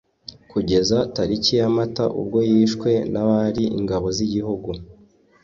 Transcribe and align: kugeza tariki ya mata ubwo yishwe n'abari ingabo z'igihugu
kugeza 0.51 0.97
tariki 1.15 1.53
ya 1.59 1.67
mata 1.75 2.05
ubwo 2.19 2.39
yishwe 2.51 2.89
n'abari 3.11 3.63
ingabo 3.79 4.07
z'igihugu 4.15 4.69